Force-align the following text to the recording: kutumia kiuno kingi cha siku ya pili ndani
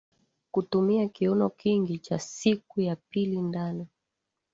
kutumia 0.51 1.07
kiuno 1.09 1.49
kingi 1.49 1.97
cha 1.97 2.19
siku 2.19 2.81
ya 2.81 2.95
pili 2.95 3.41
ndani 3.41 3.87